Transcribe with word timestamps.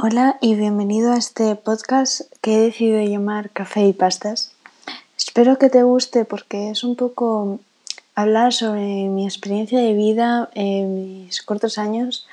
Hola 0.00 0.38
y 0.40 0.54
bienvenido 0.54 1.10
a 1.10 1.16
este 1.16 1.56
podcast 1.56 2.20
que 2.40 2.54
he 2.54 2.60
decidido 2.60 3.02
llamar 3.02 3.50
Café 3.50 3.84
y 3.84 3.92
Pastas. 3.92 4.52
Espero 5.16 5.58
que 5.58 5.70
te 5.70 5.82
guste 5.82 6.24
porque 6.24 6.70
es 6.70 6.84
un 6.84 6.94
poco 6.94 7.58
hablar 8.14 8.52
sobre 8.52 9.08
mi 9.08 9.24
experiencia 9.24 9.80
de 9.80 9.94
vida 9.94 10.50
en 10.54 11.24
mis 11.24 11.42
cortos 11.42 11.78
años. 11.78 12.28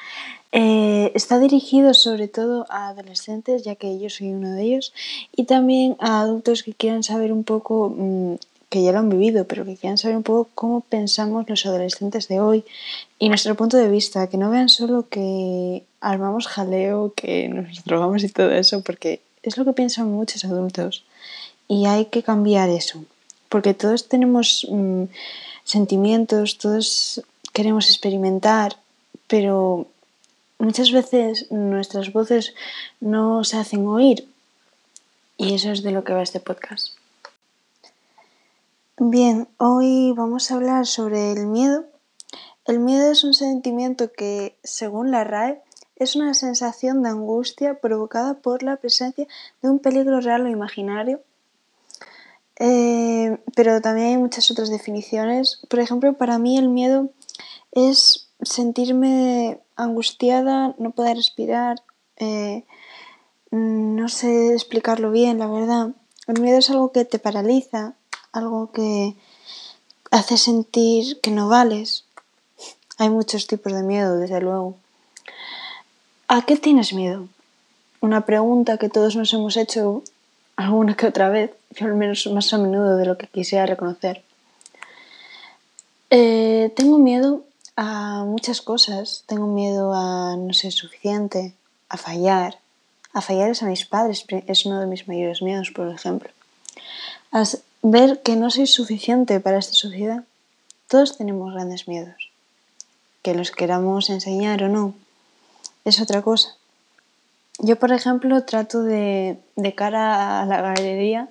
Eh, 0.52 1.12
está 1.16 1.40
dirigido 1.40 1.96
sobre 1.96 2.28
todo 2.28 2.68
a 2.70 2.90
adolescentes, 2.90 3.64
ya 3.64 3.74
que 3.74 3.98
yo 3.98 4.12
soy 4.12 4.28
uno 4.32 4.52
de 4.52 4.62
ellos, 4.62 4.94
y 5.36 5.46
también 5.46 5.96
a 6.00 6.22
adultos 6.22 6.62
que 6.62 6.74
quieran 6.74 7.02
saber 7.02 7.34
un 7.34 7.44
poco 7.44 7.90
mm, 7.98 8.36
que 8.76 8.84
ya 8.84 8.92
lo 8.92 9.00
han 9.00 9.08
vivido, 9.08 9.48
pero 9.48 9.64
que 9.64 9.78
quieran 9.78 9.98
saber 9.98 10.18
un 10.18 10.24
poco 10.24 10.50
cómo 10.54 10.82
pensamos 10.82 11.48
los 11.48 11.66
adolescentes 11.66 12.28
de 12.28 12.42
hoy 12.42 12.66
y 13.20 13.30
nuestro 13.30 13.56
punto 13.56 13.78
de 13.78 13.88
vista, 13.88 14.28
que 14.28 14.36
no 14.36 14.50
vean 14.50 14.68
solo 14.68 15.08
que 15.08 15.84
armamos 16.02 16.46
jaleo, 16.46 17.14
que 17.16 17.48
nos 17.48 17.86
drogamos 17.86 18.26
y 18.26 18.28
todo 18.28 18.52
eso, 18.52 18.82
porque 18.82 19.22
es 19.44 19.56
lo 19.56 19.64
que 19.64 19.72
piensan 19.72 20.12
muchos 20.12 20.44
adultos 20.44 21.06
y 21.70 21.86
hay 21.86 22.08
que 22.08 22.22
cambiar 22.22 22.68
eso, 22.68 23.06
porque 23.48 23.74
todos 23.74 24.10
tenemos 24.10 24.68
mm, 24.70 25.04
sentimientos, 25.64 26.58
todos 26.58 27.22
queremos 27.54 27.88
experimentar, 27.88 28.76
pero 29.28 29.88
muchas 30.60 30.92
veces 30.92 31.50
nuestras 31.50 32.12
voces 32.12 32.54
no 33.00 33.46
se 33.46 33.56
hacen 33.56 33.88
oír 33.88 34.28
y 35.38 35.54
eso 35.54 35.72
es 35.72 35.82
de 35.82 35.92
lo 35.92 36.04
que 36.04 36.12
va 36.12 36.24
este 36.24 36.42
podcast. 36.42 36.95
Bien, 38.98 39.50
hoy 39.58 40.14
vamos 40.14 40.50
a 40.50 40.56
hablar 40.56 40.86
sobre 40.86 41.34
el 41.34 41.48
miedo. 41.48 41.84
El 42.64 42.80
miedo 42.80 43.12
es 43.12 43.26
un 43.26 43.34
sentimiento 43.34 44.14
que, 44.14 44.58
según 44.64 45.12
la 45.12 45.26
RAE, 45.26 45.62
es 45.98 46.16
una 46.16 46.34
sensación 46.34 47.04
de 47.04 47.10
angustia 47.10 47.82
provocada 47.82 48.36
por 48.36 48.64
la 48.64 48.78
presencia 48.78 49.28
de 49.62 49.70
un 49.70 49.80
peligro 49.80 50.22
real 50.22 50.46
o 50.46 50.48
imaginario. 50.48 51.20
Eh, 52.58 53.38
pero 53.54 53.82
también 53.82 54.08
hay 54.08 54.18
muchas 54.18 54.50
otras 54.50 54.70
definiciones. 54.70 55.60
Por 55.70 55.82
ejemplo, 55.82 56.14
para 56.14 56.40
mí 56.40 56.58
el 56.58 56.70
miedo 56.70 57.10
es 57.74 58.30
sentirme 58.42 59.60
angustiada, 59.76 60.74
no 60.78 60.92
poder 60.92 61.18
respirar, 61.18 61.84
eh, 62.16 62.64
no 63.52 64.08
sé 64.08 64.54
explicarlo 64.54 65.12
bien, 65.12 65.40
la 65.40 65.48
verdad. 65.48 65.90
El 66.28 66.42
miedo 66.42 66.60
es 66.60 66.70
algo 66.70 66.94
que 66.94 67.04
te 67.04 67.20
paraliza, 67.20 67.96
algo 68.36 68.72
que 68.72 69.16
hace 70.12 70.38
sentir 70.38 71.20
que 71.22 71.32
no 71.32 71.48
vales. 71.48 72.06
Hay 72.98 73.10
muchos 73.10 73.48
tipos 73.48 73.74
de 73.74 73.84
miedo, 73.84 74.18
desde 74.18 74.42
luego. 74.42 74.76
¿A 76.28 76.46
qué 76.46 76.58
tienes 76.58 76.94
miedo? 76.94 77.28
Una 78.02 78.26
pregunta 78.26 78.78
que 78.78 78.90
todos 78.90 79.16
nos 79.16 79.34
hemos 79.34 79.58
hecho 79.58 80.04
alguna 80.56 80.96
que 80.96 81.08
otra 81.08 81.30
vez, 81.30 81.52
yo 81.72 81.86
al 81.86 81.96
menos 81.96 82.26
más 82.28 82.54
a 82.54 82.58
menudo 82.58 82.98
de 82.98 83.06
lo 83.06 83.18
que 83.18 83.28
quisiera 83.28 83.66
reconocer. 83.66 84.24
Eh, 86.10 86.72
tengo 86.76 86.98
miedo 86.98 87.44
a 87.76 88.24
muchas 88.26 88.62
cosas. 88.62 89.24
Tengo 89.28 89.48
miedo 89.48 89.94
a 89.94 90.36
no 90.38 90.54
ser 90.54 90.72
suficiente, 90.72 91.54
a 91.90 91.98
fallar. 91.98 92.60
A 93.14 93.22
fallar 93.22 93.50
es 93.50 93.64
a 93.64 93.68
mis 93.68 93.86
padres, 93.86 94.26
es 94.30 94.66
uno 94.66 94.80
de 94.80 94.88
mis 94.88 95.08
mayores 95.08 95.42
miedos, 95.42 95.72
por 95.72 95.90
ejemplo 95.90 96.30
ver 97.82 98.22
que 98.22 98.36
no 98.36 98.50
soy 98.50 98.68
suficiente 98.68 99.40
para 99.40 99.58
esta 99.58 99.74
sociedad. 99.74 100.24
Todos 100.88 101.18
tenemos 101.18 101.54
grandes 101.54 101.88
miedos. 101.88 102.32
Que 103.22 103.34
los 103.34 103.52
queramos 103.52 104.10
enseñar 104.10 104.64
o 104.64 104.70
no, 104.70 104.94
es 105.84 106.02
otra 106.02 106.22
cosa. 106.22 106.56
Yo, 107.60 107.78
por 107.78 107.92
ejemplo, 107.92 108.44
trato 108.44 108.84
de, 108.84 109.38
de 109.56 109.76
cara 109.76 110.42
a 110.42 110.46
la 110.46 110.62
galería, 110.62 111.30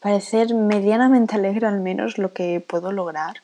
parecer 0.00 0.54
medianamente 0.54 1.34
alegre 1.34 1.66
al 1.66 1.80
menos 1.80 2.18
lo 2.18 2.32
que 2.32 2.60
puedo 2.60 2.92
lograr. 2.92 3.42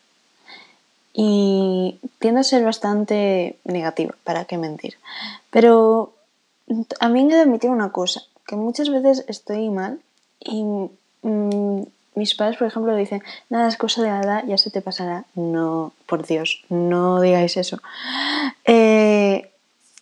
Y 1.15 1.99
tiendo 2.19 2.41
a 2.41 2.45
ser 2.45 2.65
bastante 2.65 3.59
negativa, 3.65 4.15
para 4.25 4.45
qué 4.45 4.59
mentir. 4.59 4.97
Pero 5.51 6.13
a 7.01 7.09
me 7.09 7.23
he 7.23 7.27
de 7.27 7.41
admitir 7.41 7.71
una 7.71 7.93
cosa, 7.93 8.23
que 8.47 8.57
muchas 8.57 8.91
veces 8.91 9.25
estoy 9.29 9.69
mal 9.71 10.01
y 10.41 10.65
mm, 11.23 11.83
mis 12.15 12.35
padres, 12.35 12.59
por 12.59 12.67
ejemplo, 12.67 12.95
dicen, 12.95 13.23
nada, 13.49 13.69
es 13.69 13.77
cosa 13.77 14.03
de 14.03 14.09
la 14.09 14.21
edad, 14.21 14.45
ya 14.47 14.59
se 14.59 14.71
te 14.71 14.83
pasará. 14.83 15.25
No, 15.35 15.93
por 16.07 16.27
Dios, 16.27 16.63
no 16.69 17.21
digáis 17.21 17.57
eso. 17.57 17.79
Eh, 18.65 19.51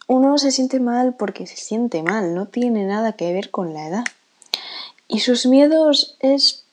uno 0.09 0.39
se 0.39 0.51
siente 0.51 0.81
mal 0.81 1.15
porque 1.15 1.47
se 1.47 1.57
siente 1.57 2.03
mal, 2.03 2.35
no 2.35 2.47
tiene 2.47 2.85
nada 2.85 3.13
que 3.13 3.33
ver 3.33 3.51
con 3.51 3.75
la 3.75 3.87
edad. 3.87 4.05
Y 5.07 5.21
sus 5.21 5.47
miedos 5.47 6.17
es... 6.21 6.65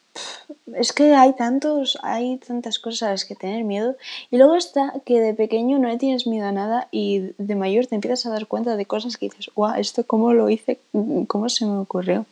Es 0.75 0.91
que 0.91 1.13
hay 1.16 1.34
tantos, 1.34 1.97
hay 2.02 2.38
tantas 2.38 2.80
cosas 2.80 3.03
a 3.03 3.12
las 3.12 3.24
que 3.24 3.36
tener 3.36 3.63
miedo. 3.63 3.96
Y 4.31 4.38
luego 4.38 4.56
está 4.56 4.94
que 5.06 5.22
de 5.22 5.34
pequeño 5.34 5.80
no 5.80 5.88
le 5.88 5.97
tienes 5.97 6.28
miedo 6.28 6.47
a 6.47 6.52
nada 6.52 6.88
y 6.91 7.31
de 7.38 7.56
mayor 7.56 7.86
te 7.86 7.96
empiezas 7.96 8.25
a 8.25 8.31
dar 8.31 8.47
cuenta 8.47 8.75
de 8.75 8.86
cosas 8.86 9.16
que 9.16 9.28
dices, 9.30 9.50
guau, 9.56 9.80
esto 9.80 10.06
cómo 10.06 10.34
lo 10.34 10.50
hice, 10.50 10.80
cómo 11.28 11.47
se 11.47 11.66
me 11.66 11.78
ocurrió. 11.78 12.25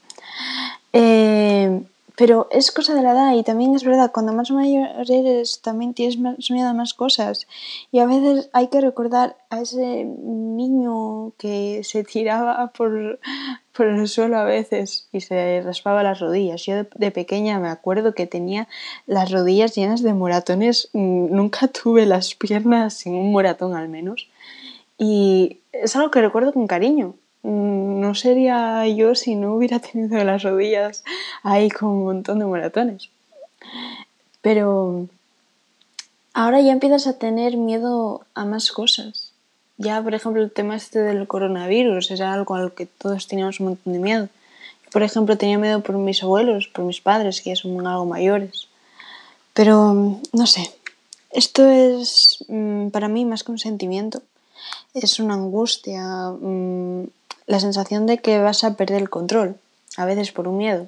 Eh, 0.92 1.82
pero 2.18 2.48
es 2.52 2.72
cosa 2.72 2.96
de 2.96 3.02
la 3.02 3.12
edad 3.12 3.34
y 3.34 3.44
también 3.44 3.76
es 3.76 3.84
verdad, 3.84 4.12
cuando 4.14 4.34
más 4.34 4.52
mayor 4.52 4.88
eres 5.10 5.62
también 5.62 5.94
tienes 5.94 6.18
más 6.18 6.50
miedo 6.50 6.70
a 6.70 6.74
más 6.74 6.94
cosas. 6.94 7.48
Y 7.92 8.00
a 8.00 8.06
veces 8.06 8.50
hay 8.54 8.68
que 8.68 8.82
recordar 8.82 9.38
a 9.50 9.62
ese 9.62 10.06
niño 10.06 11.34
que 11.38 11.82
se 11.84 12.04
tiraba 12.04 12.72
por, 12.72 13.20
por 13.74 13.88
el 13.88 14.08
suelo 14.08 14.38
a 14.38 14.46
veces 14.46 15.08
y 15.12 15.22
se 15.22 15.62
raspaba 15.62 16.04
las 16.04 16.20
rodillas. 16.20 16.66
Yo 16.66 16.76
de, 16.96 17.12
pequeña 17.12 17.60
me 17.60 17.70
acuerdo 17.70 18.14
que 18.14 18.28
tenía 18.28 18.68
las 19.08 19.32
rodillas 19.32 19.76
llenas 19.76 20.02
de 20.02 20.14
moratones. 20.14 20.90
Nunca 20.94 21.68
tuve 21.68 22.06
las 22.06 22.36
piernas 22.36 22.94
sin 22.94 23.16
un 23.16 23.32
moratón 23.32 23.76
al 23.76 23.90
menos. 23.90 24.30
Y 24.98 25.60
es 25.74 25.96
algo 25.96 26.12
que 26.12 26.22
recuerdo 26.22 26.54
con 26.54 26.68
cariño 26.68 27.16
Mm, 27.16 27.25
no 27.46 28.16
sería 28.16 28.88
yo 28.88 29.16
si 29.16 29.36
no 29.36 29.54
hubiera 29.54 29.80
tenido 29.92 30.24
las 30.24 30.44
rodillas 30.44 31.04
ahí 31.44 31.70
con 31.70 31.90
un 31.90 32.04
montón 32.06 32.40
de 32.40 32.46
maratones. 32.46 33.10
Pero 34.42 35.08
ahora 36.34 36.62
ya 36.62 36.72
empiezas 36.72 37.08
a 37.08 37.18
tener 37.18 37.58
miedo 37.58 38.26
a 38.34 38.46
más 38.46 38.72
cosas. 38.72 39.32
Ya, 39.78 40.02
por 40.02 40.14
ejemplo, 40.14 40.42
el 40.42 40.52
tema 40.52 40.76
este 40.76 41.00
del 41.00 41.28
coronavirus 41.28 42.12
era 42.12 42.34
algo 42.34 42.56
al 42.56 42.74
que 42.74 42.86
todos 42.86 43.28
teníamos 43.28 43.60
un 43.60 43.68
montón 43.68 43.94
de 43.94 44.00
miedo. 44.00 44.30
por 44.92 45.04
ejemplo, 45.04 45.38
tenía 45.38 45.58
miedo 45.58 45.82
por 45.82 45.98
mis 45.98 46.24
abuelos, 46.24 46.68
por 46.68 46.86
mis 46.86 47.02
padres, 47.02 47.42
que 47.42 47.50
ya 47.50 47.56
son 47.58 47.86
algo 47.86 48.06
mayores. 48.06 48.70
Pero, 49.54 50.20
no 50.32 50.48
sé, 50.48 50.72
esto 51.32 51.68
es 51.68 52.46
mm, 52.48 52.90
para 52.90 53.10
mí 53.10 53.26
más 53.26 53.44
que 53.44 53.52
un 53.52 53.60
sentimiento. 53.60 54.22
Es 54.94 55.20
una 55.20 55.34
angustia, 55.34 56.30
mm, 56.30 57.08
la 57.48 57.60
sensación 57.60 58.06
de 58.06 58.18
que 58.18 58.40
vas 58.40 58.64
a 58.64 58.76
perder 58.76 59.02
el 59.02 59.10
control, 59.10 59.58
a 59.98 60.06
veces 60.06 60.32
por 60.32 60.48
un 60.48 60.58
miedo. 60.58 60.88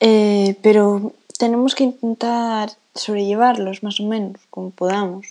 Eh, 0.00 0.56
pero 0.62 1.12
tenemos 1.38 1.74
que 1.74 1.84
intentar 1.84 2.72
sobrellevarlos 2.94 3.82
más 3.82 4.00
o 4.00 4.04
menos, 4.04 4.40
como 4.50 4.70
podamos. 4.70 5.26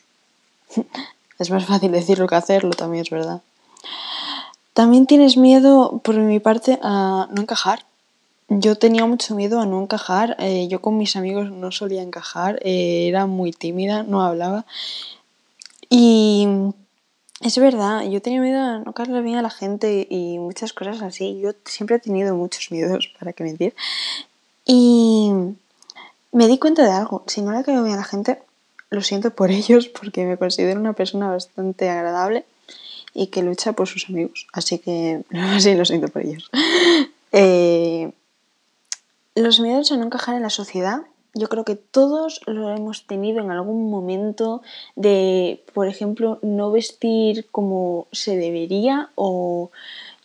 es 1.40 1.50
más 1.52 1.66
fácil 1.66 1.92
decirlo 1.92 2.28
que 2.28 2.36
hacerlo, 2.36 2.72
también 2.72 3.02
es 3.04 3.10
verdad. 3.10 3.42
También 4.74 5.06
tienes 5.06 5.36
miedo, 5.36 6.00
por 6.04 6.16
mi 6.16 6.40
parte, 6.40 6.80
a 6.82 7.28
no 7.32 7.42
encajar. 7.42 7.86
Yo 8.48 8.76
tenía 8.76 9.06
mucho 9.06 9.36
miedo 9.36 9.60
a 9.60 9.66
no 9.66 9.82
encajar. 9.82 10.36
Eh, 10.40 10.68
yo 10.70 10.82
con 10.82 10.98
mis 10.98 11.16
amigos 11.16 11.52
no 11.52 11.72
solía 11.72 12.02
encajar. 12.02 12.60
Eh, 12.64 13.08
era 13.08 13.26
muy 13.26 13.52
tímida, 13.52 14.04
no 14.04 14.24
hablaba. 14.24 14.66
Y 15.90 16.48
es 17.42 17.58
verdad, 17.58 18.04
yo 18.04 18.22
tenía 18.22 18.40
miedo 18.40 18.60
a 18.60 18.80
no 18.80 18.94
caerle 18.94 19.22
bien 19.22 19.38
a 19.38 19.42
la 19.42 19.50
gente 19.50 20.08
y 20.10 20.38
muchas 20.38 20.74
cosas 20.74 21.02
así. 21.02 21.40
Yo 21.42 21.52
siempre 21.66 21.96
he 21.96 22.00
tenido 22.00 22.36
muchos 22.36 22.72
miedos, 22.72 23.12
para 23.20 23.34
qué 23.34 23.44
mentir. 23.44 23.74
Y 24.66 25.32
me 26.32 26.48
di 26.48 26.60
cuenta 26.60 26.84
de 26.84 26.92
algo. 26.92 27.24
Si 27.28 27.42
no 27.42 27.52
le 27.52 27.64
caigo 27.64 27.84
bien 27.84 27.96
a 27.96 28.02
la 28.02 28.06
gente, 28.06 28.42
lo 28.90 29.02
siento 29.02 29.32
por 29.32 29.52
ellos 29.52 29.88
porque 29.88 30.26
me 30.26 30.38
considero 30.38 30.80
una 30.80 30.94
persona 30.94 31.30
bastante 31.30 31.90
agradable 31.90 32.46
y 33.14 33.28
que 33.28 33.42
lucha 33.42 33.74
por 33.74 33.88
sus 33.88 34.08
amigos. 34.10 34.48
Así 34.54 34.80
que 34.80 35.24
sí, 35.60 35.74
lo 35.74 35.86
siento 35.86 36.08
por 36.10 36.24
ellos. 36.24 36.50
Eh, 37.32 38.12
los 39.36 39.60
miedos 39.60 39.92
a 39.92 39.98
no 39.98 40.06
encajar 40.06 40.36
en 40.36 40.44
la 40.44 40.50
sociedad 40.50 41.02
yo 41.34 41.48
creo 41.48 41.64
que 41.64 41.76
todos 41.76 42.42
lo 42.46 42.70
hemos 42.70 43.08
tenido 43.08 43.40
en 43.40 43.52
algún 43.52 43.90
momento 43.90 44.62
de, 44.96 45.64
por 45.74 45.88
ejemplo, 45.88 46.40
no 46.42 46.72
vestir 46.72 47.48
como 47.52 48.08
se 48.12 48.36
debería 48.36 49.10
o 49.16 49.72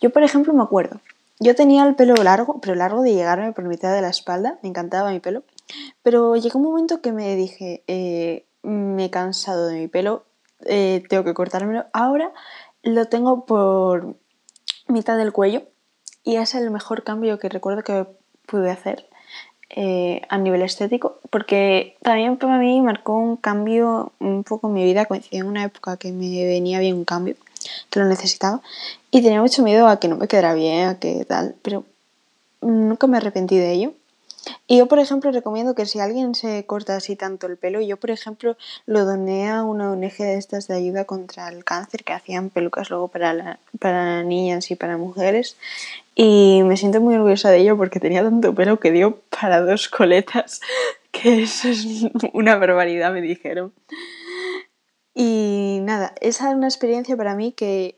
yo, 0.01 0.09
por 0.11 0.23
ejemplo, 0.23 0.53
me 0.53 0.63
acuerdo, 0.63 0.99
yo 1.39 1.55
tenía 1.55 1.85
el 1.85 1.95
pelo 1.95 2.15
largo, 2.15 2.59
pero 2.61 2.75
largo 2.75 3.01
de 3.03 3.13
llegarme 3.13 3.53
por 3.53 3.63
mitad 3.65 3.93
de 3.93 4.01
la 4.01 4.09
espalda, 4.09 4.59
me 4.61 4.69
encantaba 4.69 5.11
mi 5.11 5.19
pelo, 5.19 5.43
pero 6.03 6.35
llegó 6.35 6.59
un 6.59 6.65
momento 6.65 7.01
que 7.01 7.11
me 7.11 7.35
dije, 7.35 7.83
eh, 7.87 8.45
me 8.63 9.05
he 9.05 9.09
cansado 9.09 9.67
de 9.67 9.79
mi 9.79 9.87
pelo, 9.87 10.25
eh, 10.65 11.03
tengo 11.09 11.23
que 11.23 11.33
cortármelo, 11.33 11.85
ahora 11.93 12.31
lo 12.83 13.05
tengo 13.05 13.45
por 13.45 14.15
mitad 14.87 15.17
del 15.17 15.31
cuello 15.31 15.63
y 16.23 16.35
es 16.37 16.55
el 16.55 16.71
mejor 16.71 17.03
cambio 17.03 17.39
que 17.39 17.49
recuerdo 17.49 17.83
que 17.83 18.07
pude 18.45 18.71
hacer 18.71 19.07
eh, 19.69 20.21
a 20.29 20.37
nivel 20.37 20.61
estético, 20.61 21.19
porque 21.29 21.97
también 22.01 22.37
para 22.37 22.57
mí 22.57 22.81
marcó 22.81 23.15
un 23.17 23.35
cambio 23.35 24.11
un 24.19 24.43
poco 24.43 24.67
en 24.67 24.73
mi 24.73 24.83
vida, 24.83 25.05
coincidió 25.05 25.41
en 25.41 25.47
una 25.47 25.63
época 25.63 25.97
que 25.97 26.11
me 26.11 26.45
venía 26.45 26.79
bien 26.79 26.95
un 26.95 27.05
cambio, 27.05 27.35
que 27.89 27.99
lo 27.99 28.05
necesitaba, 28.05 28.61
y 29.11 29.21
tenía 29.21 29.41
mucho 29.41 29.63
miedo 29.63 29.87
a 29.87 29.99
que 29.99 30.07
no 30.07 30.15
me 30.15 30.27
quedara 30.27 30.53
bien, 30.53 30.87
a 30.87 30.99
que 30.99 31.25
tal, 31.25 31.55
pero 31.61 31.83
nunca 32.61 33.07
me 33.07 33.17
arrepentí 33.17 33.57
de 33.57 33.71
ello. 33.73 33.93
Y 34.67 34.77
yo, 34.77 34.87
por 34.87 34.99
ejemplo, 34.99 35.31
recomiendo 35.31 35.75
que 35.75 35.85
si 35.85 35.99
alguien 35.99 36.35
se 36.35 36.65
corta 36.65 36.95
así 36.95 37.15
tanto 37.15 37.47
el 37.47 37.57
pelo, 37.57 37.81
yo, 37.81 37.97
por 37.97 38.11
ejemplo, 38.11 38.57
lo 38.85 39.05
doné 39.05 39.49
a 39.49 39.63
una 39.63 39.91
ONG 39.91 40.17
de 40.17 40.37
estas 40.37 40.67
de 40.67 40.75
ayuda 40.75 41.05
contra 41.05 41.47
el 41.49 41.63
cáncer 41.63 42.03
que 42.03 42.13
hacían 42.13 42.49
pelucas 42.49 42.89
luego 42.89 43.07
para, 43.07 43.59
para 43.79 44.23
niñas 44.23 44.69
y 44.71 44.75
para 44.75 44.97
mujeres. 44.97 45.57
Y 46.15 46.61
me 46.65 46.77
siento 46.77 46.99
muy 47.01 47.15
orgullosa 47.15 47.51
de 47.51 47.59
ello 47.59 47.77
porque 47.77 47.99
tenía 47.99 48.23
tanto 48.23 48.53
pelo 48.55 48.79
que 48.79 48.91
dio 48.91 49.21
para 49.29 49.61
dos 49.61 49.87
coletas, 49.89 50.61
que 51.11 51.43
eso 51.43 51.69
es 51.69 52.07
una 52.33 52.55
barbaridad, 52.55 53.13
me 53.13 53.21
dijeron. 53.21 53.73
Y 55.13 55.79
nada, 55.81 56.13
esa 56.21 56.49
es 56.49 56.55
una 56.55 56.67
experiencia 56.67 57.17
para 57.17 57.35
mí 57.35 57.51
que 57.51 57.95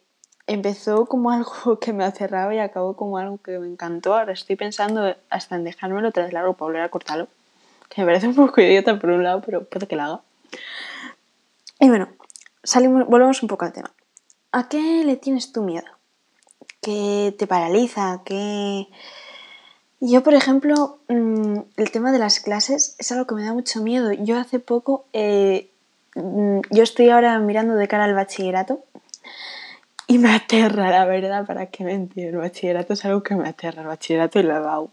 empezó 0.50 1.06
como 1.06 1.31
algo 1.31 1.80
que 1.80 1.94
me 1.94 2.04
acerraba 2.04 2.54
y 2.54 2.60
acabó 2.60 2.96
como 2.96 3.18
algo 3.18 3.38
que 3.38 3.57
me 3.60 3.68
encantó. 3.68 4.16
Ahora 4.16 4.34
estoy 4.34 4.56
pensando 4.56 5.16
hasta 5.30 5.56
en 5.56 5.63
dejármelo 5.63 6.12
tras 6.12 6.34
largo 6.34 6.54
para 6.54 6.68
volver 6.68 6.81
a 6.81 6.90
cortarlo. 6.90 7.28
Que 7.88 8.01
me 8.01 8.07
parece 8.07 8.28
un 8.28 8.36
poco 8.36 8.62
idiota 8.62 9.00
por 9.00 9.10
un 9.12 9.24
lado, 9.24 9.42
pero 9.46 9.63
puede 9.63 9.88
que 9.88 9.96
lo 9.96 10.04
haga. 10.04 10.22
Y 11.80 11.88
bueno, 11.88 12.10
salimos, 12.63 13.07
volvemos 13.07 13.42
un 13.42 13.48
poco 13.48 13.66
al 13.66 13.74
tema. 13.74 13.92
¿A 14.51 14.68
qué 14.68 15.04
le 15.06 15.16
tienes 15.16 15.51
tu 15.51 15.62
miedo? 15.62 15.88
¿Qué 16.81 17.36
te 17.38 17.48
paraliza? 17.48 18.22
¿Qué...? 18.25 18.88
Yo, 20.02 20.24
por 20.24 20.34
ejemplo, 20.34 21.00
mm, 21.10 21.57
el 21.75 21.92
tema 21.92 22.13
de 22.13 22.19
las 22.19 22.40
clases 22.40 22.95
es 23.00 23.12
algo 23.12 23.28
que 23.28 23.36
me 23.36 23.44
da 23.44 23.54
mucho 23.54 23.81
miedo. 23.81 24.13
Yo 24.13 24.40
hace 24.40 24.60
poco, 24.60 25.06
eh, 25.12 25.69
mm, 26.16 26.62
yo 26.72 26.84
estoy 26.84 27.10
ahora 27.10 27.38
mirando 27.40 27.75
de 27.75 27.88
cara 27.90 28.06
al 28.06 28.13
bachillerato 28.13 28.80
y 30.09 30.17
me 30.17 30.33
aterra, 30.33 30.89
la 30.89 31.06
verdad, 31.06 31.45
para 31.45 31.67
qué 31.67 31.83
mentir. 31.83 32.29
El 32.29 32.38
bachillerato 32.38 32.94
es 32.94 33.06
algo 33.06 33.21
que 33.21 33.35
me 33.35 33.47
aterra, 33.47 33.83
el 33.83 33.88
bachillerato 33.89 34.39
y 34.39 34.44
la 34.44 34.59
BAU. 34.59 34.89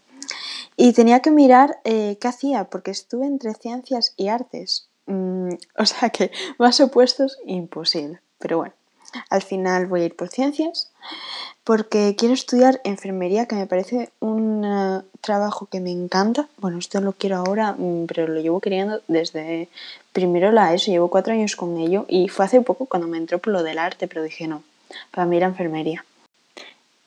Y 0.75 0.93
tenía 0.93 1.21
que 1.21 1.31
mirar 1.31 1.79
eh, 1.85 2.19
qué 2.21 2.27
hacía, 2.27 2.65
porque 2.65 2.91
estuve 2.91 3.25
entre 3.25 3.55
ciencias 3.55 4.13
y 4.15 4.27
artes. 4.27 4.89
Mm, 5.07 5.53
o 5.79 5.85
sea 5.87 6.11
que 6.11 6.31
más 6.59 6.79
opuestos, 6.81 7.39
imposible. 7.47 8.19
Pero 8.37 8.57
bueno, 8.57 8.75
al 9.31 9.41
final 9.41 9.87
voy 9.87 10.01
a 10.01 10.05
ir 10.05 10.15
por 10.15 10.29
ciencias, 10.29 10.91
porque 11.63 12.15
quiero 12.15 12.35
estudiar 12.35 12.79
enfermería, 12.83 13.47
que 13.47 13.55
me 13.55 13.65
parece 13.65 14.11
un 14.19 14.63
eh, 14.65 15.01
trabajo 15.21 15.65
que 15.65 15.79
me 15.79 15.89
encanta. 15.89 16.47
Bueno, 16.59 16.77
esto 16.77 17.01
lo 17.01 17.13
quiero 17.13 17.37
ahora, 17.37 17.71
mm, 17.71 18.05
pero 18.05 18.27
lo 18.27 18.39
llevo 18.39 18.59
queriendo 18.59 19.01
desde 19.07 19.67
primero 20.13 20.51
la 20.51 20.75
ESO, 20.75 20.91
llevo 20.91 21.09
cuatro 21.09 21.33
años 21.33 21.55
con 21.55 21.75
ello, 21.77 22.05
y 22.07 22.27
fue 22.27 22.45
hace 22.45 22.61
poco 22.61 22.85
cuando 22.85 23.07
me 23.07 23.17
entró 23.17 23.39
por 23.39 23.51
lo 23.53 23.63
del 23.63 23.79
arte, 23.79 24.07
pero 24.07 24.21
dije 24.21 24.47
no, 24.47 24.61
para 25.11 25.25
mí 25.25 25.39
la 25.39 25.47
enfermería. 25.47 26.05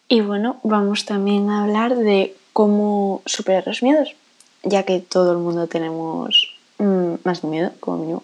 Y 0.08 0.22
bueno, 0.22 0.58
vamos 0.64 1.04
también 1.04 1.50
a 1.50 1.62
hablar 1.62 1.96
de 1.96 2.36
cómo 2.52 3.22
superar 3.26 3.66
los 3.66 3.82
miedos, 3.82 4.14
ya 4.62 4.82
que 4.82 5.00
todo 5.00 5.32
el 5.32 5.38
mundo 5.38 5.68
tenemos 5.68 6.56
mm, 6.78 7.14
más 7.22 7.44
miedo, 7.44 7.70
como 7.80 8.10
yo. 8.10 8.22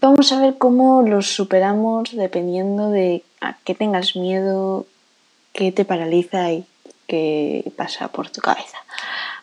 Vamos 0.00 0.32
a 0.32 0.40
ver 0.40 0.58
cómo 0.58 1.02
los 1.02 1.34
superamos 1.34 2.14
dependiendo 2.14 2.90
de 2.90 3.22
a 3.40 3.56
qué 3.64 3.74
tengas 3.74 4.16
miedo, 4.16 4.86
qué 5.52 5.72
te 5.72 5.84
paraliza 5.84 6.52
y 6.52 6.66
qué 7.06 7.72
pasa 7.76 8.08
por 8.08 8.30
tu 8.30 8.40
cabeza. 8.40 8.78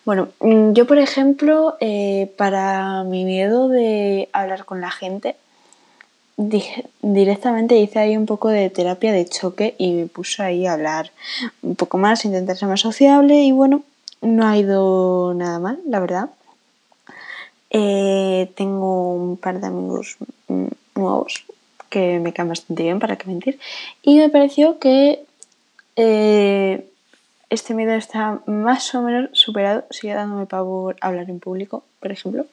Bueno, 0.06 0.30
mm, 0.40 0.74
yo 0.74 0.86
por 0.86 1.00
ejemplo, 1.00 1.78
eh, 1.80 2.32
para 2.38 3.04
mi 3.04 3.26
miedo 3.26 3.70
de 3.70 4.30
hablar 4.34 4.66
con 4.66 4.80
la 4.82 4.92
gente, 4.92 5.36
directamente 6.38 7.78
hice 7.78 8.00
ahí 8.00 8.18
un 8.18 8.26
poco 8.26 8.50
de 8.50 8.70
terapia 8.70 9.14
de 9.14 9.26
choque 9.26 9.76
y 9.78 9.92
me 9.94 10.08
puse 10.08 10.44
ahí 10.44 10.66
a 10.66 10.74
hablar 10.74 11.12
un 11.62 11.76
poco 11.76 11.98
más, 11.98 12.26
intentar 12.26 12.58
ser 12.58 12.68
más 12.68 12.82
sociable 12.82 13.44
y 13.44 13.52
bueno, 13.52 13.84
no 14.22 14.48
ha 14.48 14.58
ido 14.58 15.34
nada 15.34 15.60
mal, 15.60 15.80
la 15.88 16.00
verdad. 16.00 16.30
Eh, 17.70 18.52
tengo 18.56 19.14
un 19.14 19.38
par 19.38 19.60
de 19.60 19.68
amigos 19.68 20.18
nuevos 20.96 21.46
que 21.90 22.20
me 22.20 22.34
caen 22.34 22.50
bastante 22.50 22.84
bien, 22.84 23.00
para 23.00 23.16
qué 23.16 23.28
mentir, 23.28 23.60
y 24.02 24.18
me 24.18 24.30
pareció 24.30 24.80
que 24.80 25.26
eh, 25.96 26.86
este 27.50 27.74
miedo 27.74 27.94
está 27.94 28.42
más 28.46 28.94
o 28.96 29.02
menos 29.02 29.30
superado, 29.34 29.86
sigue 29.90 30.14
dándome 30.14 30.46
pavor 30.46 30.98
hablar 31.00 31.30
en 31.30 31.40
público, 31.40 31.84
por 32.00 32.12
ejemplo. 32.12 32.46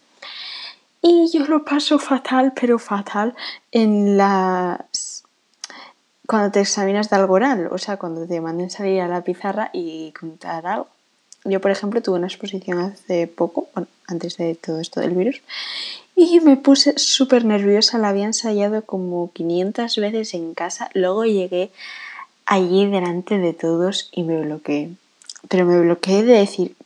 Yo 1.32 1.46
lo 1.46 1.64
paso 1.64 1.98
fatal, 1.98 2.52
pero 2.58 2.78
fatal 2.78 3.34
en 3.70 4.18
las... 4.18 5.24
cuando 6.26 6.50
te 6.50 6.60
examinas 6.60 7.08
de 7.08 7.16
algo 7.16 7.34
oral, 7.34 7.68
o 7.70 7.78
sea, 7.78 7.96
cuando 7.96 8.26
te 8.26 8.40
manden 8.40 8.68
salir 8.68 9.00
a 9.00 9.08
la 9.08 9.22
pizarra 9.22 9.70
y 9.72 10.12
contar 10.12 10.66
algo. 10.66 10.88
Yo, 11.44 11.60
por 11.60 11.70
ejemplo, 11.70 12.02
tuve 12.02 12.18
una 12.18 12.26
exposición 12.26 12.78
hace 12.78 13.26
poco, 13.26 13.68
bueno, 13.74 13.88
antes 14.06 14.36
de 14.36 14.54
todo 14.54 14.78
esto 14.78 15.00
del 15.00 15.12
virus, 15.12 15.40
y 16.14 16.40
me 16.40 16.56
puse 16.58 16.98
súper 16.98 17.46
nerviosa, 17.46 17.98
la 17.98 18.10
había 18.10 18.26
ensayado 18.26 18.82
como 18.82 19.32
500 19.32 19.96
veces 19.96 20.34
en 20.34 20.54
casa, 20.54 20.90
luego 20.92 21.24
llegué 21.24 21.70
allí 22.44 22.86
delante 22.86 23.38
de 23.38 23.54
todos 23.54 24.10
y 24.12 24.22
me 24.22 24.40
bloqueé. 24.42 24.90
Pero 25.48 25.64
me 25.64 25.80
bloqueé 25.80 26.22
de 26.22 26.34
decir, 26.34 26.76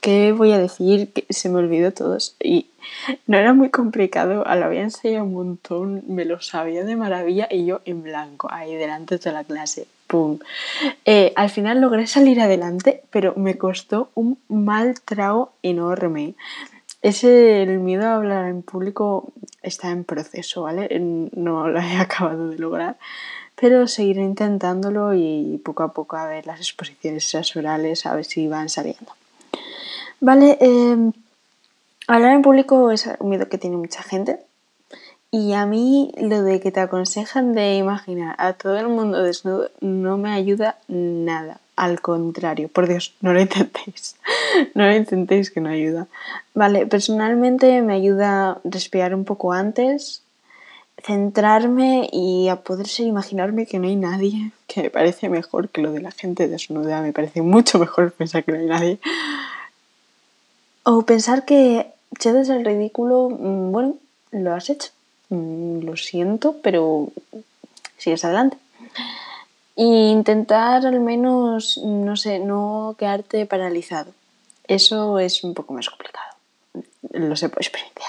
¿qué, 0.00 0.32
voy 0.32 0.52
a 0.52 0.58
decir? 0.58 1.12
Que 1.12 1.26
se 1.32 1.48
me 1.48 1.58
olvidó 1.58 1.92
todos. 1.92 2.36
Y 2.40 2.66
no 3.26 3.36
era 3.36 3.52
muy 3.52 3.70
complicado, 3.70 4.44
lo 4.44 4.64
había 4.64 4.82
enseñado 4.82 5.24
un 5.24 5.34
montón, 5.34 6.02
me 6.08 6.24
lo 6.24 6.40
sabía 6.40 6.84
de 6.84 6.96
maravilla 6.96 7.48
y 7.50 7.66
yo 7.66 7.80
en 7.84 8.02
blanco, 8.02 8.48
ahí 8.50 8.74
delante 8.74 9.18
de 9.18 9.32
la 9.32 9.44
clase. 9.44 9.86
¡Pum! 10.06 10.38
Eh, 11.04 11.32
al 11.36 11.50
final 11.50 11.80
logré 11.80 12.06
salir 12.06 12.40
adelante, 12.40 13.02
pero 13.10 13.34
me 13.36 13.56
costó 13.56 14.10
un 14.14 14.38
mal 14.48 15.00
trago 15.00 15.52
enorme. 15.62 16.34
Ese, 17.02 17.62
el 17.62 17.78
miedo 17.78 18.06
a 18.06 18.16
hablar 18.16 18.48
en 18.48 18.62
público 18.62 19.32
está 19.62 19.90
en 19.90 20.04
proceso, 20.04 20.62
¿vale? 20.62 20.88
No 21.00 21.68
lo 21.68 21.80
he 21.80 21.96
acabado 21.98 22.48
de 22.48 22.58
lograr, 22.58 22.98
pero 23.60 23.86
seguiré 23.86 24.22
intentándolo 24.22 25.12
y 25.12 25.60
poco 25.62 25.82
a 25.82 25.92
poco 25.92 26.16
a 26.16 26.26
ver 26.26 26.46
las 26.46 26.60
exposiciones 26.60 27.34
orales, 27.54 28.06
a 28.06 28.14
ver 28.14 28.24
si 28.24 28.48
van 28.48 28.70
saliendo. 28.70 29.12
Vale, 30.20 30.56
em, 30.60 31.12
hablar 32.06 32.34
en 32.34 32.42
público 32.42 32.90
es 32.90 33.08
un 33.18 33.28
miedo 33.28 33.48
que 33.48 33.58
tiene 33.58 33.76
mucha 33.76 34.02
gente. 34.02 34.40
Y 35.30 35.52
a 35.52 35.66
mí 35.66 36.12
lo 36.16 36.42
de 36.42 36.58
que 36.60 36.72
te 36.72 36.80
aconsejan 36.80 37.52
de 37.54 37.76
imaginar 37.76 38.34
a 38.38 38.54
todo 38.54 38.78
el 38.78 38.88
mundo 38.88 39.22
desnudo 39.22 39.70
no 39.80 40.16
me 40.16 40.32
ayuda 40.32 40.78
nada. 40.88 41.60
Al 41.76 42.00
contrario, 42.00 42.68
por 42.68 42.88
Dios, 42.88 43.14
no 43.20 43.32
lo 43.32 43.40
intentéis. 43.40 44.16
no 44.74 44.86
lo 44.86 44.94
intentéis 44.94 45.50
que 45.50 45.60
no 45.60 45.68
ayuda. 45.68 46.08
Vale, 46.54 46.86
personalmente 46.86 47.80
me 47.82 47.94
ayuda 47.94 48.58
respirar 48.64 49.14
un 49.14 49.24
poco 49.24 49.52
antes, 49.52 50.22
centrarme 51.02 52.08
y 52.12 52.48
a 52.48 52.56
poder 52.56 52.86
ser 52.86 53.06
imaginarme 53.06 53.66
que 53.66 53.78
no 53.78 53.88
hay 53.88 53.96
nadie, 53.96 54.52
que 54.66 54.82
me 54.82 54.90
parece 54.90 55.28
mejor 55.28 55.68
que 55.68 55.80
lo 55.80 55.92
de 55.92 56.00
la 56.00 56.10
gente 56.10 56.48
desnuda, 56.48 57.02
me 57.02 57.12
parece 57.12 57.42
mucho 57.42 57.78
mejor 57.78 58.12
pensar 58.12 58.44
que 58.44 58.52
no 58.52 58.58
hay 58.58 58.66
nadie. 58.66 58.98
O 60.84 61.02
pensar 61.02 61.44
que 61.44 61.92
si 62.18 62.28
haces 62.28 62.48
el 62.48 62.64
ridículo, 62.64 63.28
mm, 63.30 63.72
bueno, 63.72 63.96
lo 64.32 64.54
has 64.54 64.70
hecho. 64.70 64.90
Mm, 65.28 65.80
lo 65.84 65.96
siento, 65.96 66.56
pero 66.62 67.08
sigues 67.98 68.24
adelante. 68.24 68.56
E 69.76 69.84
intentar 69.84 70.84
al 70.84 71.00
menos, 71.00 71.78
no 71.78 72.16
sé, 72.16 72.38
no 72.38 72.96
quedarte 72.98 73.46
paralizado. 73.46 74.12
Eso 74.66 75.18
es 75.18 75.44
un 75.44 75.54
poco 75.54 75.72
más 75.72 75.88
complicado. 75.88 76.34
Lo 77.12 77.36
sé 77.36 77.48
por 77.48 77.62
experiencia. 77.62 78.06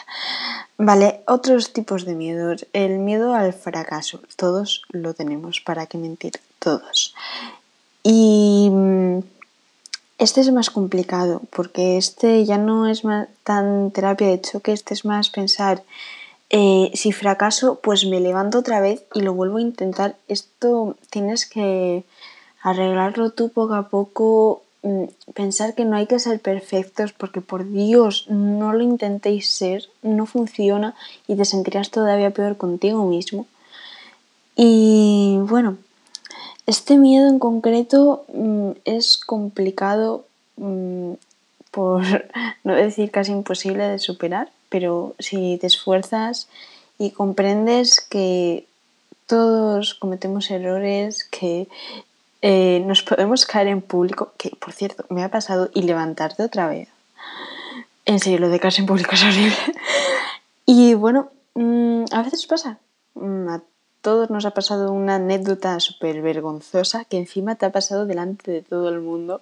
Vale, 0.84 1.22
otros 1.28 1.74
tipos 1.74 2.06
de 2.06 2.16
miedos. 2.16 2.66
El 2.74 2.98
miedo 2.98 3.36
al 3.36 3.54
fracaso. 3.54 4.20
Todos 4.36 4.82
lo 4.90 5.14
tenemos, 5.14 5.62
¿para 5.62 5.86
qué 5.86 6.00
mentir? 6.00 6.34
Todos. 6.58 7.14
Y 8.02 8.68
mm, 8.72 9.20
este 10.18 10.42
es 10.42 10.52
más 10.52 10.72
complicado 10.72 11.44
porque 11.52 11.98
este 11.98 12.46
ya 12.46 12.58
no 12.58 12.88
es 12.88 13.04
tan 13.44 13.92
terapia 13.92 14.30
de 14.30 14.42
choque, 14.42 14.72
este 14.72 14.96
es 14.96 15.06
más 15.06 15.30
pensar, 15.30 15.84
eh, 16.50 16.90
si 16.96 17.12
fracaso, 17.12 17.76
pues 17.84 18.08
me 18.08 18.20
levanto 18.20 18.58
otra 18.58 18.82
vez 18.82 19.04
y 19.14 19.22
lo 19.22 19.36
vuelvo 19.36 19.60
a 19.60 19.62
intentar. 19.62 20.16
Esto 20.28 20.98
tienes 21.12 21.46
que 21.46 22.06
arreglarlo 22.64 23.30
tú 23.30 23.50
poco 23.50 23.76
a 23.76 23.88
poco, 23.88 24.64
pensar 25.36 25.76
que 25.76 25.86
no 25.86 25.96
hay 25.96 26.08
que 26.08 26.20
ser 26.20 26.40
perfectos 26.40 27.14
porque 27.14 27.42
por 27.42 27.70
Dios 27.70 28.26
no 28.30 28.74
lo 28.74 28.82
intentéis 28.82 29.50
ser, 29.50 29.90
no 30.02 30.26
funciona 30.26 30.96
y 31.28 31.36
te 31.36 31.46
sentirás 31.46 31.92
todavía 31.92 32.32
peor 32.32 32.58
contigo 32.58 33.06
mismo. 33.06 33.46
Y 34.56 35.38
bueno, 35.42 35.78
Este 36.68 36.98
miedo 36.98 37.28
en 37.28 37.40
concreto 37.40 38.24
mm, 38.34 38.72
es 38.86 39.18
complicado 39.18 40.26
mm, 40.58 41.14
por 41.72 42.04
no 42.64 42.76
decir 42.76 43.12
casi 43.12 43.32
imposible 43.32 43.88
de 43.88 44.00
superar, 44.00 44.50
pero 44.70 45.16
si 45.20 45.58
te 45.60 45.68
esfuerzas 45.68 46.48
y 47.00 47.12
comprendes 47.12 48.00
que 48.00 48.68
todos 49.26 49.96
cometemos 49.96 50.52
errores, 50.52 51.26
que 51.26 51.68
eh, 52.42 52.84
nos 52.86 53.04
podemos 53.04 53.46
caer 53.46 53.68
en 53.68 53.82
público, 53.82 54.34
que 54.38 54.50
por 54.60 54.74
cierto 54.74 55.06
me 55.10 55.24
ha 55.24 55.30
pasado, 55.30 55.70
y 55.74 55.84
levantarte 55.84 56.44
otra 56.44 56.68
vez. 56.68 56.90
En 58.06 58.20
serio, 58.20 58.40
lo 58.40 58.50
de 58.50 58.60
caerse 58.60 58.82
en 58.82 58.88
público 58.88 59.12
es 59.14 59.24
horrible. 59.24 59.56
y 60.66 60.94
bueno, 60.96 61.30
mm, 61.56 62.06
a 62.12 62.22
veces 62.24 62.46
pasa. 62.48 62.80
Mm, 63.14 63.48
a 63.50 63.62
todos 64.02 64.32
nos 64.32 64.46
ha 64.46 64.52
pasado 64.52 64.92
una 64.92 65.16
anécdota 65.16 65.80
súper 65.80 66.22
vergonzosa 66.22 67.06
que 67.06 67.18
encima 67.18 67.56
te 67.56 67.68
ha 67.68 67.72
pasado 67.72 68.06
delante 68.06 68.52
de 68.52 68.62
todo 68.62 68.90
el 68.90 69.00
mundo. 69.00 69.42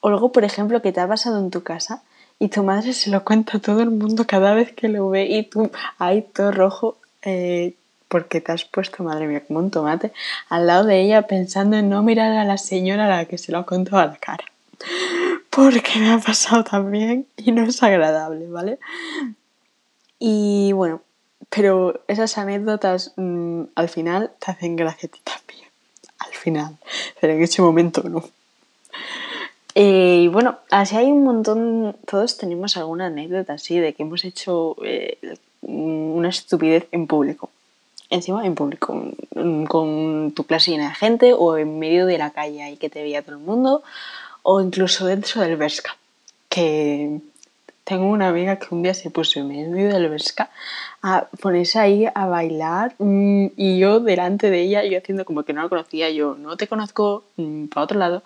O 0.00 0.08
algo, 0.08 0.32
por 0.32 0.44
ejemplo, 0.44 0.80
que 0.80 0.92
te 0.92 1.00
ha 1.00 1.08
pasado 1.08 1.38
en 1.38 1.50
tu 1.50 1.62
casa 1.62 2.02
y 2.38 2.48
tu 2.48 2.62
madre 2.62 2.92
se 2.92 3.10
lo 3.10 3.24
cuenta 3.24 3.58
a 3.58 3.60
todo 3.60 3.82
el 3.82 3.90
mundo 3.90 4.26
cada 4.26 4.54
vez 4.54 4.72
que 4.72 4.88
lo 4.88 5.08
ve 5.08 5.26
y 5.26 5.42
tú 5.44 5.70
ahí 5.98 6.22
todo 6.22 6.52
rojo 6.52 6.96
eh, 7.22 7.74
porque 8.08 8.40
te 8.40 8.52
has 8.52 8.64
puesto, 8.64 9.02
madre 9.02 9.26
mía, 9.26 9.42
como 9.46 9.58
un 9.58 9.70
tomate, 9.70 10.12
al 10.48 10.66
lado 10.66 10.84
de 10.84 11.00
ella 11.02 11.22
pensando 11.22 11.76
en 11.76 11.88
no 11.88 12.02
mirar 12.02 12.32
a 12.32 12.44
la 12.44 12.58
señora 12.58 13.06
a 13.06 13.16
la 13.16 13.24
que 13.24 13.38
se 13.38 13.52
lo 13.52 13.58
ha 13.58 13.66
contado 13.66 13.98
a 13.98 14.06
la 14.06 14.16
cara. 14.16 14.44
Porque 15.50 15.98
me 15.98 16.12
ha 16.12 16.18
pasado 16.18 16.64
también 16.64 17.26
y 17.36 17.52
no 17.52 17.64
es 17.64 17.82
agradable, 17.82 18.46
¿vale? 18.48 18.78
Y 20.18 20.72
bueno, 20.72 21.02
pero 21.50 22.02
esas 22.08 22.38
anécdotas 22.38 23.12
mm, 23.16 23.62
al 23.74 23.88
final 23.88 24.32
te 24.38 24.50
hacen 24.50 24.76
gracia 24.76 25.08
a 25.08 25.12
ti 25.12 25.20
también. 25.24 25.68
Al 26.18 26.32
final. 26.32 26.76
Pero 27.20 27.34
en 27.34 27.42
ese 27.42 27.62
momento 27.62 28.02
no. 28.08 28.24
Eh, 29.74 30.22
y 30.22 30.28
bueno, 30.28 30.58
así 30.70 30.96
hay 30.96 31.12
un 31.12 31.22
montón, 31.22 31.96
todos 32.06 32.38
tenemos 32.38 32.78
alguna 32.78 33.06
anécdota 33.06 33.52
así 33.54 33.78
de 33.78 33.92
que 33.92 34.04
hemos 34.04 34.24
hecho 34.24 34.74
eh, 34.82 35.18
una 35.60 36.30
estupidez 36.30 36.86
en 36.92 37.06
público. 37.06 37.50
Encima 38.08 38.46
en 38.46 38.54
público, 38.54 39.02
con 39.68 40.32
tu 40.32 40.44
clase 40.44 40.70
llena 40.70 40.90
de 40.90 40.94
gente 40.94 41.32
o 41.32 41.56
en 41.56 41.78
medio 41.78 42.06
de 42.06 42.18
la 42.18 42.30
calle 42.30 42.62
ahí 42.62 42.76
que 42.76 42.88
te 42.88 43.02
veía 43.02 43.22
todo 43.22 43.36
el 43.36 43.42
mundo 43.42 43.82
o 44.42 44.60
incluso 44.60 45.06
dentro 45.06 45.40
del 45.40 45.56
Vesca. 45.56 45.96
Que 46.48 47.20
tengo 47.86 48.06
una 48.06 48.28
amiga 48.28 48.56
que 48.56 48.74
un 48.74 48.82
día 48.82 48.94
se 48.94 49.10
puso 49.10 49.40
en 49.40 49.48
medio 49.48 49.92
del 49.92 50.08
Vesca 50.08 50.50
a 51.02 51.26
ponerse 51.40 51.78
ahí 51.78 52.06
a 52.12 52.26
bailar 52.26 52.94
mm, 52.98 53.46
y 53.56 53.78
yo 53.78 54.00
delante 54.00 54.50
de 54.50 54.62
ella, 54.62 54.84
yo 54.84 54.98
haciendo 54.98 55.24
como 55.24 55.44
que 55.44 55.52
no 55.52 55.62
la 55.62 55.68
conocía, 55.68 56.10
yo 56.10 56.36
no 56.36 56.56
te 56.56 56.66
conozco 56.66 57.22
mm, 57.36 57.66
para 57.66 57.84
otro 57.84 57.98
lado, 57.98 58.24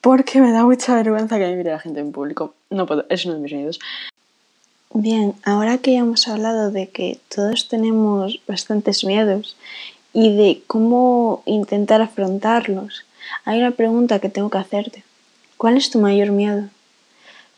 porque 0.00 0.40
me 0.40 0.52
da 0.52 0.64
mucha 0.64 0.94
vergüenza 0.94 1.38
que 1.38 1.46
me 1.46 1.56
mire 1.56 1.72
la 1.72 1.80
gente 1.80 1.98
en 1.98 2.12
público. 2.12 2.54
No 2.70 2.86
puedo, 2.86 3.04
es 3.08 3.24
uno 3.24 3.34
de 3.34 3.40
mis 3.40 3.52
miedos. 3.52 3.80
Bien, 4.96 5.34
ahora 5.42 5.78
que 5.78 5.94
ya 5.94 5.98
hemos 5.98 6.28
hablado 6.28 6.70
de 6.70 6.88
que 6.88 7.18
todos 7.28 7.66
tenemos 7.66 8.38
bastantes 8.46 9.02
miedos 9.02 9.56
y 10.12 10.36
de 10.36 10.62
cómo 10.68 11.42
intentar 11.46 12.00
afrontarlos, 12.00 13.04
hay 13.44 13.58
una 13.58 13.72
pregunta 13.72 14.20
que 14.20 14.28
tengo 14.28 14.50
que 14.50 14.58
hacerte. 14.58 15.02
¿Cuál 15.56 15.78
es 15.78 15.90
tu 15.90 15.98
mayor 15.98 16.30
miedo? 16.30 16.68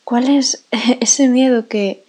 ¿Cuál 0.05 0.31
es 0.31 0.65
ese 1.01 1.29
miedo 1.29 1.69
que 1.69 2.03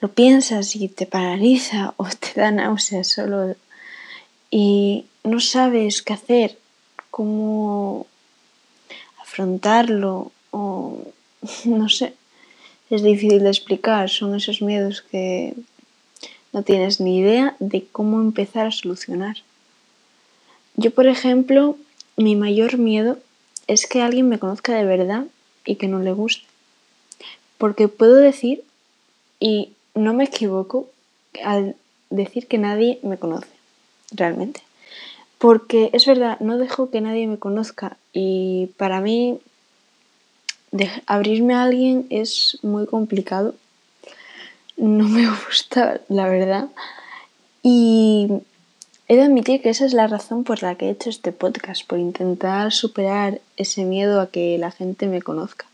lo 0.00 0.12
piensas 0.12 0.76
y 0.76 0.86
te 0.86 1.06
paraliza 1.06 1.92
o 1.96 2.06
te 2.06 2.40
da 2.40 2.52
náuseas 2.52 3.08
solo 3.08 3.56
y 4.52 5.06
no 5.24 5.40
sabes 5.40 6.00
qué 6.00 6.12
hacer, 6.12 6.56
cómo 7.10 8.06
afrontarlo 9.20 10.30
o 10.52 11.00
no 11.64 11.88
sé, 11.88 12.14
es 12.90 13.02
difícil 13.02 13.42
de 13.42 13.48
explicar, 13.48 14.08
son 14.10 14.34
esos 14.34 14.62
miedos 14.62 15.02
que 15.02 15.54
no 16.52 16.62
tienes 16.62 17.00
ni 17.00 17.18
idea 17.18 17.56
de 17.58 17.84
cómo 17.90 18.20
empezar 18.20 18.66
a 18.66 18.70
solucionar. 18.70 19.36
Yo, 20.76 20.90
por 20.92 21.06
ejemplo, 21.06 21.76
mi 22.16 22.36
mayor 22.36 22.78
miedo 22.78 23.18
es 23.66 23.86
que 23.86 24.02
alguien 24.02 24.28
me 24.28 24.38
conozca 24.38 24.74
de 24.74 24.84
verdad 24.84 25.26
y 25.64 25.76
que 25.76 25.88
no 25.88 26.00
le 26.00 26.12
guste. 26.12 26.46
Porque 27.58 27.88
puedo 27.88 28.16
decir, 28.16 28.62
y 29.40 29.72
no 29.94 30.14
me 30.14 30.24
equivoco 30.24 30.88
al 31.42 31.76
decir 32.10 32.46
que 32.46 32.58
nadie 32.58 32.98
me 33.02 33.18
conoce, 33.18 33.48
realmente. 34.12 34.62
Porque 35.38 35.90
es 35.92 36.06
verdad, 36.06 36.38
no 36.40 36.58
dejo 36.58 36.90
que 36.90 37.00
nadie 37.00 37.26
me 37.26 37.38
conozca 37.38 37.96
y 38.12 38.70
para 38.76 39.00
mí 39.00 39.38
abrirme 41.06 41.54
a 41.54 41.62
alguien 41.62 42.06
es 42.10 42.58
muy 42.62 42.86
complicado. 42.86 43.54
No 44.76 45.08
me 45.08 45.26
gusta, 45.46 46.00
la 46.08 46.28
verdad. 46.28 46.68
Y 47.62 48.28
he 49.08 49.16
de 49.16 49.22
admitir 49.22 49.62
que 49.62 49.70
esa 49.70 49.86
es 49.86 49.94
la 49.94 50.06
razón 50.06 50.44
por 50.44 50.62
la 50.62 50.74
que 50.74 50.86
he 50.86 50.90
hecho 50.90 51.10
este 51.10 51.32
podcast, 51.32 51.86
por 51.86 51.98
intentar 51.98 52.72
superar 52.72 53.40
ese 53.56 53.84
miedo 53.84 54.20
a 54.20 54.30
que 54.30 54.58
la 54.58 54.70
gente 54.70 55.06
me 55.06 55.22
conozca. 55.22 55.66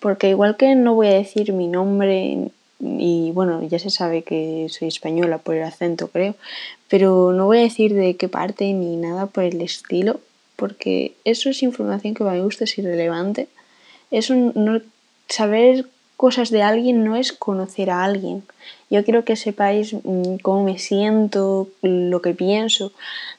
Porque 0.00 0.30
igual 0.30 0.56
que 0.56 0.74
no 0.74 0.94
voy 0.94 1.08
a 1.08 1.14
decir 1.14 1.52
mi 1.52 1.66
nombre 1.66 2.50
y 2.80 3.30
bueno, 3.32 3.62
ya 3.62 3.78
se 3.78 3.90
sabe 3.90 4.22
que 4.22 4.66
soy 4.68 4.88
española 4.88 5.38
por 5.38 5.54
el 5.54 5.62
acento, 5.62 6.08
creo, 6.08 6.34
pero 6.88 7.32
no 7.32 7.46
voy 7.46 7.58
a 7.58 7.62
decir 7.62 7.94
de 7.94 8.16
qué 8.16 8.28
parte 8.28 8.72
ni 8.72 8.96
nada 8.96 9.26
por 9.26 9.44
el 9.44 9.60
estilo, 9.62 10.20
porque 10.56 11.14
eso 11.24 11.48
es 11.48 11.62
información 11.62 12.14
que 12.14 12.24
me 12.24 12.42
gusta, 12.42 12.64
es 12.64 12.76
irrelevante. 12.78 13.48
Eso 14.10 14.34
no, 14.34 14.80
saber 15.28 15.86
cosas 16.16 16.50
de 16.50 16.62
alguien 16.62 17.04
no 17.04 17.16
es 17.16 17.32
conocer 17.32 17.90
a 17.90 18.04
alguien. 18.04 18.44
Yo 18.90 19.04
quiero 19.04 19.24
que 19.24 19.36
sepáis 19.36 19.94
mm, 19.94 20.36
cómo 20.42 20.64
me 20.64 20.78
siento, 20.78 21.68
lo 21.82 22.22
que 22.22 22.34
pienso, 22.34 22.92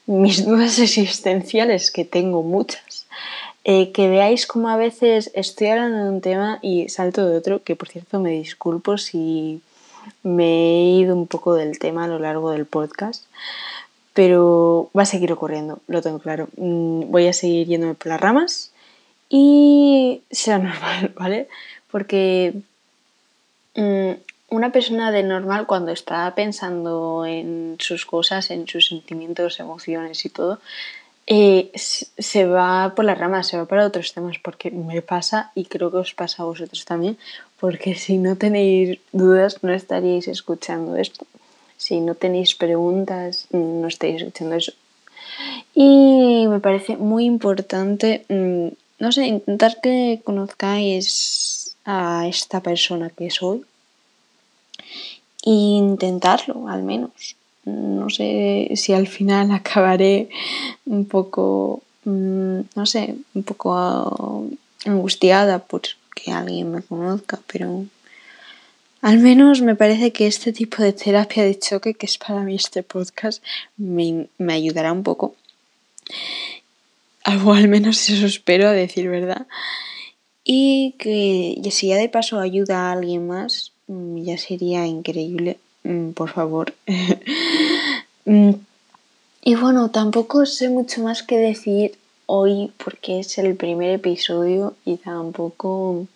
mis 0.06 0.46
dudas 0.50 0.80
existenciales, 0.80 1.92
que 1.92 2.06
tengo 2.06 2.44
muchas. 2.44 3.06
Eh, 3.64 3.92
que 3.92 4.08
veáis 4.10 4.46
cómo 4.46 4.70
a 4.70 4.78
veces 4.78 5.32
estoy 5.34 5.68
hablando 5.68 6.04
de 6.04 6.10
un 6.10 6.22
tema 6.22 6.60
y 6.62 6.88
salto 6.90 7.26
de 7.28 7.38
otro, 7.38 7.64
que 7.64 7.76
por 7.76 7.90
cierto 7.90 8.20
me 8.20 8.30
disculpo 8.30 9.00
si 9.00 9.62
me 10.22 10.46
he 10.46 11.00
ido 11.00 11.16
un 11.16 11.26
poco 11.26 11.56
del 11.56 11.80
tema 11.80 12.04
a 12.04 12.08
lo 12.08 12.20
largo 12.20 12.52
del 12.52 12.68
podcast, 12.68 13.26
pero 14.14 14.92
va 14.96 15.02
a 15.02 15.08
seguir 15.08 15.32
ocurriendo, 15.32 15.80
lo 15.88 16.04
tengo 16.04 16.20
claro. 16.20 16.48
Mm, 16.58 17.10
voy 17.10 17.26
a 17.28 17.34
seguir 17.34 17.66
yéndome 17.66 17.96
por 17.96 18.08
las 18.08 18.22
ramas 18.22 18.72
y 19.30 20.22
será 20.32 20.60
normal, 20.60 21.14
¿vale? 21.20 21.48
Porque 21.92 22.54
mm, 23.76 24.12
una 24.50 24.72
persona 24.72 25.12
de 25.12 25.24
normal 25.24 25.66
cuando 25.66 25.92
está 25.92 26.34
pensando 26.36 27.26
en 27.26 27.78
sus 27.80 28.06
cosas, 28.06 28.52
en 28.52 28.68
sus 28.68 28.88
sentimientos, 28.88 29.60
emociones 29.60 30.26
y 30.26 30.30
todo, 30.30 30.60
eh, 31.28 31.72
se 31.74 32.46
va 32.46 32.94
por 32.96 33.04
las 33.04 33.18
ramas, 33.18 33.48
se 33.48 33.58
va 33.58 33.66
para 33.66 33.88
otros 33.88 34.14
temas, 34.14 34.38
porque 34.44 34.70
me 34.70 35.02
pasa 35.02 35.52
y 35.56 35.66
creo 35.66 35.90
que 35.90 35.98
os 35.98 36.14
pasa 36.14 36.44
a 36.44 36.46
vosotros 36.46 36.86
también, 36.86 37.18
porque 37.60 37.96
si 37.96 38.20
no 38.20 38.36
tenéis 38.36 39.00
dudas 39.12 39.64
no 39.64 39.74
estaríais 39.74 40.28
escuchando 40.28 40.96
esto, 40.98 41.26
si 41.78 42.00
no 42.00 42.14
tenéis 42.14 42.54
preguntas 42.54 43.48
no 43.50 43.88
estaréis 43.88 44.22
escuchando 44.22 44.56
eso. 44.56 44.74
Y 45.74 46.46
me 46.48 46.60
parece 46.60 46.96
muy 46.96 47.26
importante, 47.26 48.26
mm, 48.30 48.68
no 49.00 49.12
sé, 49.12 49.28
intentar 49.28 49.82
que 49.82 50.22
conozcáis 50.24 51.76
a 51.86 52.28
esta 52.28 52.62
persona 52.62 53.10
que 53.10 53.30
soy 53.30 53.66
e 55.44 55.52
intentarlo 55.52 56.68
al 56.68 56.84
menos 56.84 57.36
no 57.66 58.10
sé 58.10 58.72
si 58.76 58.94
al 58.94 59.08
final 59.08 59.52
acabaré 59.60 60.30
un 60.86 61.06
poco, 61.06 61.82
mm, 62.06 62.60
no 62.76 62.86
sé, 62.86 63.16
un 63.34 63.44
poco 63.44 64.48
angustiada 64.86 65.60
por 65.60 65.82
que 66.16 66.32
alguien 66.32 66.72
me 66.72 66.82
conozca, 66.82 67.40
pero 67.52 67.86
al 69.02 69.18
menos 69.20 69.62
me 69.62 69.76
parece 69.76 70.12
que 70.14 70.28
este 70.28 70.54
tipo 70.54 70.82
de 70.82 70.94
terapia 70.94 71.44
de 71.44 71.60
choque, 71.60 71.94
que 71.94 72.06
es 72.06 72.18
para 72.18 72.42
mí 72.42 72.56
este 72.56 72.84
podcast, 72.84 73.44
me, 73.78 74.30
ayudará 74.48 74.92
un 74.92 75.04
poco. 75.04 75.36
O 77.26 77.54
al 77.54 77.68
menos 77.68 78.10
eso 78.10 78.26
espero, 78.26 78.68
a 78.68 78.72
decir 78.72 79.10
verdad. 79.10 79.48
Y 80.44 80.96
que 81.00 81.60
si 81.72 81.88
ya 81.88 81.98
de 81.98 82.10
paso 82.10 82.40
ayuda 82.40 82.90
a 82.90 82.92
alguien 82.92 83.28
más, 83.28 83.72
mm, 83.88 84.24
ya 84.24 84.38
sería 84.38 84.86
increíble. 84.86 85.58
Mm, 85.84 86.12
por 86.12 86.30
favor. 86.32 86.74
Mm, 88.28 88.56
y 89.44 89.54
bueno, 89.54 89.92
tampoco 89.92 90.48
sé 90.48 90.70
mucho 90.70 91.04
más 91.04 91.22
que 91.22 91.38
decir 91.38 91.96
hoy 92.26 92.72
porque 92.84 93.20
es 93.20 93.38
el 93.38 93.56
primer 93.56 93.92
episodio 93.92 94.76
y 94.84 94.98
tampoco... 94.98 96.08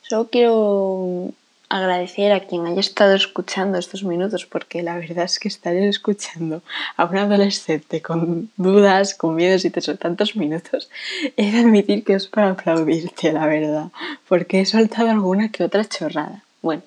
Solo 0.00 0.30
quiero 0.30 1.32
agradecer 1.72 2.32
a 2.32 2.40
quien 2.40 2.66
haya 2.66 2.80
estado 2.80 3.14
escuchando 3.14 3.78
estos 3.78 4.04
minutos, 4.04 4.44
porque 4.44 4.82
la 4.82 4.96
verdad 4.96 5.24
es 5.24 5.38
que 5.38 5.48
estar 5.48 5.74
escuchando 5.74 6.62
a 6.98 7.06
un 7.06 7.16
adolescente 7.16 8.02
con 8.02 8.50
dudas, 8.58 9.14
con 9.14 9.34
miedos 9.34 9.64
y 9.64 9.70
tantos 9.70 10.36
minutos, 10.36 10.90
de 11.36 11.58
admitir 11.58 12.04
que 12.04 12.12
es 12.12 12.26
para 12.26 12.50
aplaudirte, 12.50 13.32
la 13.32 13.46
verdad, 13.46 13.86
porque 14.28 14.60
he 14.60 14.66
soltado 14.66 15.08
alguna 15.08 15.48
que 15.48 15.64
otra 15.64 15.86
chorrada. 15.86 16.42
Bueno, 16.60 16.82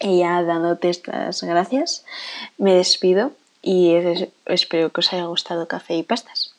ya 0.00 0.42
dándote 0.42 0.90
estas 0.90 1.42
gracias, 1.44 2.04
me 2.58 2.74
despido 2.74 3.30
y 3.62 3.94
espero 4.46 4.90
que 4.90 5.00
os 5.00 5.12
haya 5.12 5.26
gustado 5.26 5.68
Café 5.68 5.94
y 5.94 6.02
Pastas. 6.02 6.52